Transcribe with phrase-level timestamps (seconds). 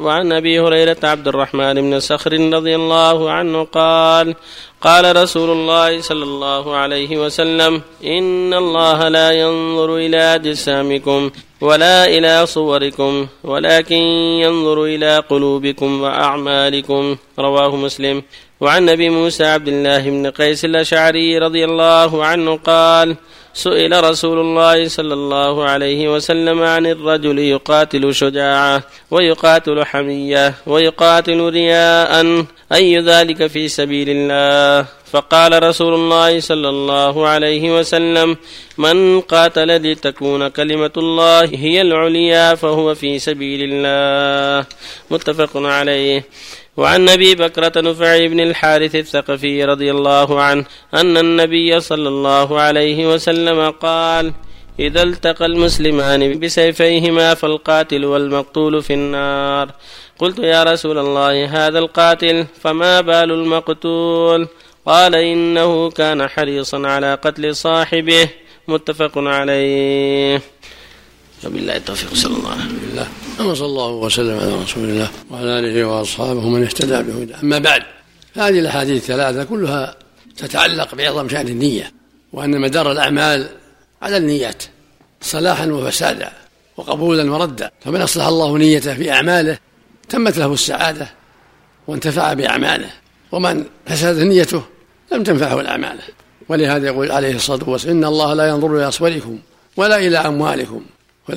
[0.00, 4.34] وعن أبي هريرة عبد الرحمن بن صخر رضي الله عنه قال
[4.80, 12.46] قال رسول الله صلى الله عليه وسلم إن الله لا ينظر إلى اجسامكم ولا إلى
[12.46, 14.02] صوركم ولكن
[14.44, 17.16] ينظر إلى قلوبكم وأعمالكم.
[17.38, 18.22] رواه مسلم.
[18.60, 23.16] وعن أبي موسى عبد الله بن قيس الأشعري رضي الله عنه قال
[23.54, 32.44] سئل رسول الله صلى الله عليه وسلم عن الرجل يقاتل شجاعة ويقاتل حمية ويقاتل رياء
[32.72, 38.36] أي ذلك في سبيل الله؟ فقال رسول الله صلى الله عليه وسلم
[38.78, 44.66] من قاتل لتكون كلمة الله هي العليا فهو في سبيل الله.
[45.10, 46.24] متفق عليه.
[46.76, 53.14] وعن أبي بكرة نفع بن الحارث الثقفي رضي الله عنه أن النبي صلى الله عليه
[53.14, 54.32] وسلم قال
[54.80, 59.70] إذا التقى المسلمان بسيفيهما فالقاتل والمقتول في النار.
[60.18, 64.48] قلت يا رسول الله هذا القاتل فما بال المقتول؟
[64.86, 68.28] قال إنه كان حريصا على قتل صاحبه.
[68.68, 70.42] متفق عليه.
[71.46, 73.50] وبالله التوفيق صلى الله عليه وسلم.
[73.50, 77.82] وصلى الله وسلم على رسول الله وعلى آله وأصحابه من اهتدى بهدى أما بعد
[78.34, 79.96] هذه الأحاديث الثلاثة كلها
[80.36, 81.92] تتعلق بعظم شأن النية
[82.32, 83.48] وأن مدار الأعمال
[84.02, 84.62] على النيات
[85.20, 86.32] صلاحا وفسادا
[86.76, 87.70] وقبولا وردا.
[87.84, 89.58] فمن أصلح الله نيته في أعماله
[90.08, 91.08] تمت له السعادة
[91.86, 92.90] وانتفع بأعماله
[93.32, 94.62] ومن فسدت نيته
[95.12, 95.98] لم تنفعه الأعمال.
[96.48, 99.38] ولهذا يقول عليه الصلاة والسلام إن الله لا ينظر إلى اصوركم
[99.76, 100.84] ولا إلى أموالكم.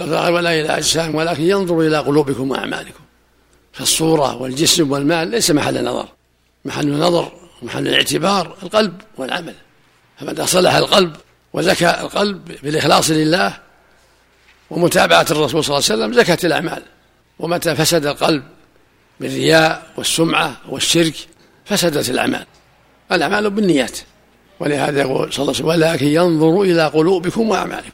[0.01, 3.03] ولا إلى أجسام ولكن ينظر إلى قلوبكم وأعمالكم.
[3.73, 6.07] فالصورة والجسم والمال ليس محل نظر.
[6.65, 9.55] محل نظر ومحل الاعتبار القلب والعمل.
[10.19, 11.15] فمتى صلح القلب
[11.53, 13.57] وزكى القلب بالإخلاص لله
[14.69, 16.83] ومتابعة الرسول صلى الله عليه وسلم زكت الأعمال.
[17.39, 18.43] ومتى فسد القلب
[19.19, 21.15] بالرياء والسمعة والشرك
[21.65, 22.45] فسدت الأعمال.
[23.11, 23.99] الأعمال بالنيات.
[24.59, 27.91] ولهذا يقول صلى الله عليه وسلم ولكن ينظر إلى قلوبكم وأعمالكم.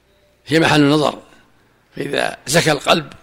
[0.48, 1.20] هي محل نظر.
[2.00, 3.14] فإذا زكى القلب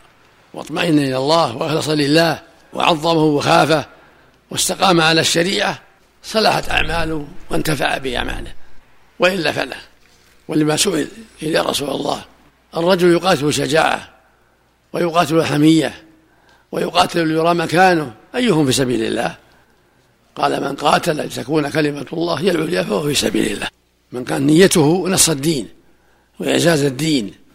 [0.54, 2.42] واطمئن إلى الله وأخلص لله
[2.72, 3.86] وعظمه وخافه
[4.50, 5.78] واستقام على الشريعة
[6.22, 8.52] صلحت أعماله وانتفع بأعماله
[9.18, 9.76] وإلا فلا
[10.48, 11.08] ولما سئل
[11.42, 12.24] يا رسول الله
[12.76, 14.08] الرجل يقاتل شجاعة
[14.92, 15.94] ويقاتل حمية
[16.72, 19.36] ويقاتل ليرى مكانه أيهم في سبيل الله؟
[20.34, 23.68] قال من قاتل لتكون كلمة الله هي العليا فهو في سبيل الله.
[24.12, 25.68] من كان نيته نص الدين
[26.40, 27.45] وإعزاز الدين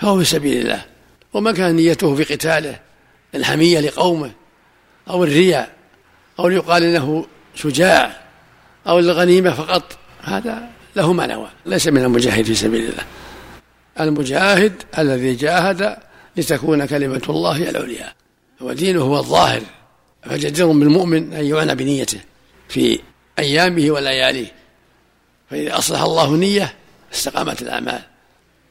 [0.00, 0.84] فهو في سبيل الله.
[1.32, 2.78] ومن كان نيته في قتاله
[3.34, 4.30] الحمية لقومه
[5.10, 5.70] أو الرياء
[6.38, 8.20] أو ليقال إنه شجاع
[8.88, 9.98] أو الغنيمة فقط.
[10.22, 13.04] هذا له ما نوى ليس من المجاهد في سبيل الله.
[14.00, 15.96] المجاهد الذي جاهد
[16.36, 18.12] لتكون كلمة الله العليا.
[18.60, 19.62] ودينه هو الظاهر.
[20.22, 22.20] فجدير بالمؤمن أن يعنى بنيته
[22.68, 23.00] في
[23.38, 24.52] أيامه ولياليه.
[25.50, 26.74] فإذا أصلح الله نية
[27.14, 28.02] استقامت الأعمال.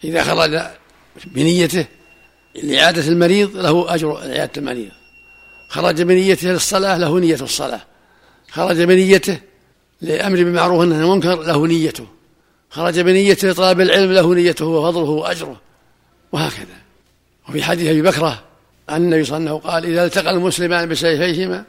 [0.03, 0.61] إذا خرج
[1.25, 1.85] بنيته.
[2.63, 4.91] لإعادة المريض له أجر إعادة المريض.
[5.69, 7.81] خرج بنيته للصلاة له نية الصلاة.
[8.51, 9.39] خرج بنيته
[10.01, 12.07] لأمر بالمعروف والنهي عن المنكر له نيته.
[12.69, 15.61] خرج بنيته لطلب العلم له نيته وفضله وأجره.
[16.31, 16.77] وهكذا.
[17.49, 18.43] وفي حديث أبي بكرة
[18.89, 21.63] عن النبي صلى الله عليه وسلم قال إذا التقى المسلمان بسيفيهما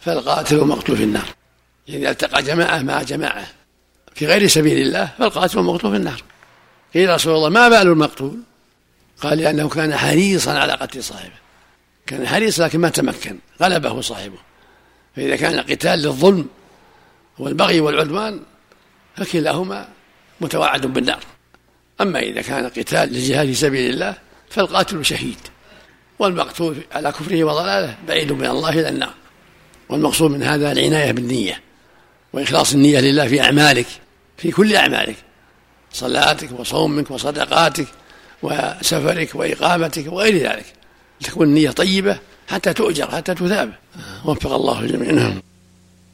[0.00, 1.28] فالقاتل والمقتول في النار.
[1.88, 3.46] إذا التقى جماعة مع جماعة
[4.14, 6.22] في غير سبيل الله فالقاتل والمقتول في النار.
[6.94, 8.38] قيل رسول الله ما بال المقتول؟
[9.22, 11.32] قال لأنه كان حريصا على قتل صاحبه.
[12.06, 14.38] كان حريص لكن ما تمكن غلبه صاحبه.
[15.16, 16.46] فإذا كان قتال للظلم
[17.38, 18.40] والبغي والعدوان
[19.16, 19.88] فكلاهما
[20.40, 21.20] متوعد بالنار.
[22.00, 24.14] أما إذا كان قتال للجهاد في سبيل الله
[24.50, 25.38] فالقاتل شهيد
[26.18, 29.14] والمقتول على كفره وضلاله بعيد من الله إلى النار.
[29.88, 31.60] والمقصود من هذا العناية بالنية
[32.32, 33.86] وإخلاص النية لله في أعمالك
[34.36, 35.16] في كل أعمالك
[35.92, 37.86] صلاتك وصومك وصدقاتك
[38.42, 40.66] وسفرك وإقامتك وغير ذلك.
[41.24, 43.72] تكون النية طيبة حتى تؤجر حتى تثاب.
[44.24, 45.10] وفق الله الجميع.
[45.10, 45.42] نعم.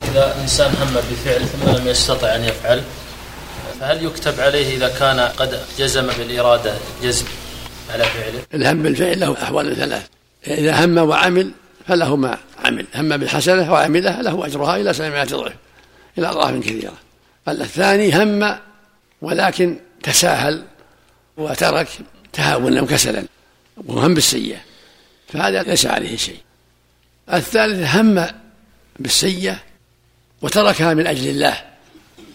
[0.02, 2.82] إذا إنسان هم بفعل ثم لم يستطع أن يفعل
[3.80, 7.24] فهل يكتب عليه إذا كان قد جزم بالإرادة جزم
[7.92, 10.06] على فعله؟ الهم بالفعل له أحوال ثلاث.
[10.46, 11.50] إذا هم وعمل
[11.88, 12.86] فله ما عمل.
[12.94, 15.52] هم بالحسنة وعملها له أجرها إلى سبعمائة ضعف
[16.18, 16.92] إلى أضعاف كثيرة.
[17.48, 18.58] الثاني هم
[19.22, 20.62] ولكن تساهل
[21.36, 21.88] وترك
[22.38, 23.24] تهاونا وكسلا
[23.86, 24.58] وهم بالسيئة.
[25.28, 26.40] فهذا ليس عليه شيء.
[27.32, 28.26] الثالث هم
[28.98, 29.56] بالسيئة
[30.42, 31.64] وتركها من أجل الله.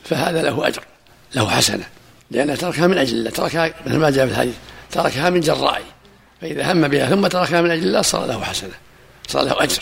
[0.05, 0.83] فهذا له أجر
[1.35, 1.83] له حسنة.
[2.31, 4.55] لأنه تركها من أجل الله تركها مثل ما جاء في الحديث
[4.91, 5.81] تركها من جراء.
[6.41, 8.73] فإذا هم بها ثم تركها من أجل الله صار له حسنة
[9.27, 9.81] صار له أجر.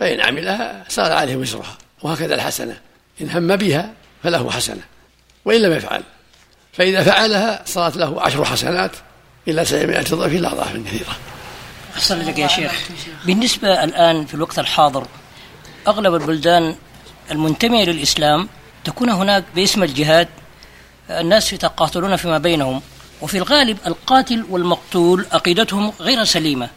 [0.00, 2.80] فإن عملها صار عليه وزرها وهكذا الحسنة.
[3.20, 3.92] إن هم بها
[4.22, 4.82] فله حسنة
[5.44, 6.02] وإن لم يفعل.
[6.72, 8.92] فإذا فعلها صارت له عشر حسنات
[9.48, 11.16] إلى سبعمائة ضعف إلى أضعاف كثيرة.
[11.96, 12.88] أحسن لك يا شيخ.
[13.26, 15.06] بالنسبة الآن في الوقت الحاضر
[15.88, 16.76] أغلب البلدان
[17.30, 18.48] المنتمية للإسلام
[18.84, 20.28] تكون هناك باسم الجهاد
[21.10, 22.82] الناس يتقاتلون فيما بينهم
[23.20, 26.68] وفي الغالب القاتل والمقتول عقيدتهم غير سليمة.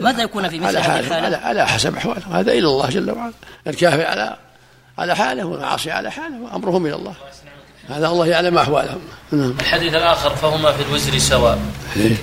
[0.00, 3.32] ماذا يكون في مثل هذه الحالة؟ على, على حسب أحواله هذا إلى الله جل وعلا.
[3.66, 4.36] الكافر على
[4.98, 7.14] على حاله والعاصي على حاله وأمرهم إلى الله.
[7.90, 9.00] هذا الله يعلم أحوالهم.
[9.32, 9.54] نعم.
[9.60, 11.58] الحديث الآخر فهما في الوزر سواء.
[11.96, 12.16] إيه؟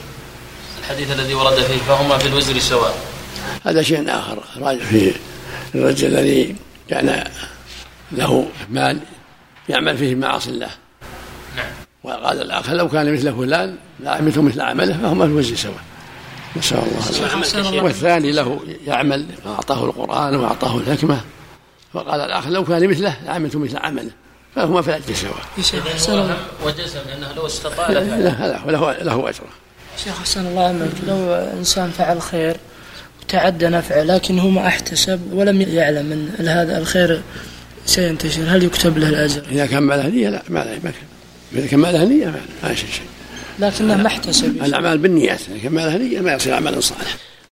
[0.80, 2.98] الحديث الذي ورد فيه فهما في الوزر سواء.
[3.66, 5.14] هذا شيء آخر راجع في
[5.76, 6.56] الرجل الذي
[6.90, 7.24] كان
[8.12, 9.00] له مال
[9.70, 10.70] يعمل فيه معاصي الله.
[11.58, 11.66] نعم.
[12.04, 15.82] وقال الآخر لو كان مثل فلان لعملت مثل عمله فهما في الوزر سواء.
[16.58, 21.22] نسأل الله والثاني له يعمل أعطاه القرآن وأعطاه الحكمة.
[21.94, 24.12] وقال الآخر لو كان مثله لعملت مثل عمله.
[24.58, 25.14] فهما في الأجر
[25.98, 28.02] سواء وجزم لأنه لو استطاع له
[29.02, 29.50] له أجره.
[30.04, 32.58] شيخ حسن الله عملك لو إنسان فعل خير
[33.22, 37.22] وتعدى نفعه لكن هو ما احتسب ولم يعلم أن هذا الخير
[37.86, 40.92] سينتشر هل يكتب له الأجر؟ إذا كان ما له نية لا ما له ما
[41.54, 42.34] إذا كان ما له نية
[42.64, 42.88] ما شيء.
[43.60, 44.64] لكنه ما احتسب.
[44.64, 47.18] الأعمال بالنيات إذا كان ما له نية ما يصير عملا صالحا.